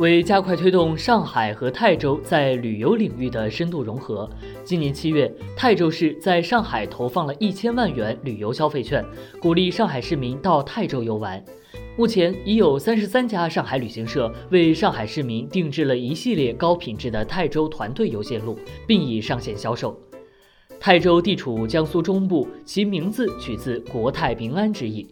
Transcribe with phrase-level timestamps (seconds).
[0.00, 4.26] 为加快推动上海和泰州在旅游领域的深度融合，
[4.64, 9.04] 今年七月，泰州市在上海投放了一千万元旅游消费券，
[9.42, 11.44] 鼓励上海市民到泰州游玩。
[11.98, 19.94] 目前已有三十三家上海旅行社为上海市民定制了一系列高品质的泰州团队游线路，并已上线销售。
[20.80, 25.06] 泰州地处江苏中部，其名字取自国泰民安之意。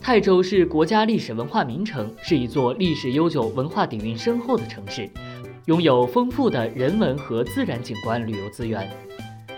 [0.00, 5.08] 泰州是国家历史文化名城，是一座历史悠久、文化底蕴深厚的城市，
[5.64, 8.88] 拥有丰富的人文和自然景观旅游资源。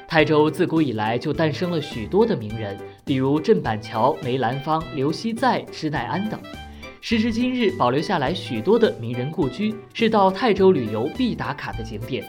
[0.07, 6.41] 泰州自古以来就诞生了许多的名人，比如郑板桥、梅兰芳、刘熙载、施耐庵等。
[7.01, 12.25] 时至今日，保留下来许多的名人故居，是到泰州旅游必打卡的景点。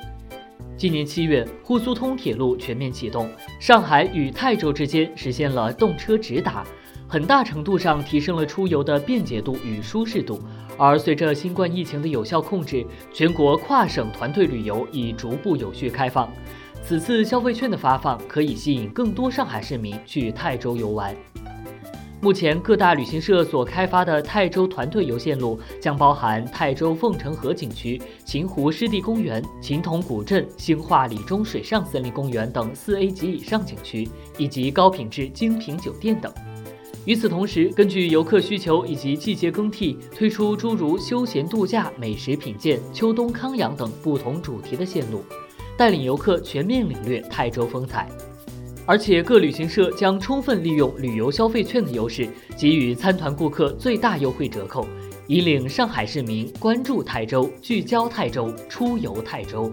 [0.75, 6.65] 今年七月，沪苏通铁路全面启动，上海与泰州之间实现了动车直达。
[7.09, 10.39] 很大程度上提升了出游的便捷度与舒适度，
[10.77, 16.31] 而随着新冠疫情的有效控制，全国跨省团队旅游已逐步有序开放。
[16.83, 21.15] 此次消费券的发放可以吸引更多上海市民去泰州游玩。
[22.21, 34.07] 目前各大旅行社所开发的泰州团队游线路将包含泰州凤城河景区、秦湖湿地公园、秦童古镇、兴化里中水上森林公园等四 A 级以上景区，
[34.37, 36.31] 以及高品质精品酒店等。
[37.05, 45.23] 与此同时，根据游客需求以及季节更替，推出诸如休闲度假、美食品鉴、秋冬康养等不同主题的线路，
[45.77, 48.07] 带领游客全面领略泰州风采。
[48.85, 54.85] 而且各旅行社将充分利用旅游消费券的优势，给予参团顾客最大优惠折扣，
[55.27, 59.71] 引领上海市民关注泰州、聚焦泰州、出游泰州。